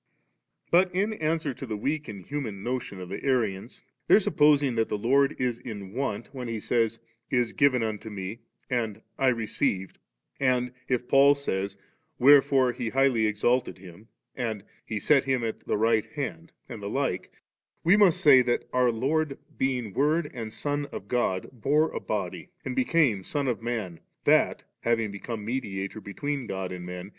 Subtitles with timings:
[0.71, 4.89] But in answer to the weak and human notion of the Arians, their supposing that
[4.89, 6.97] the Lord is in want, when He saj^
[7.29, 9.99] 'Is given unto Me,' and * I received,*
[10.39, 15.47] and if Paul says, * Where fore He highly exalted Him,' and 'He set EQm
[15.47, 17.31] at the right hand',' and the like,
[17.83, 22.49] we must say that our Lord, being Word and Son of God, bore a body,
[22.65, 27.09] and became Son of Man, that^ having become Mediator between God and men.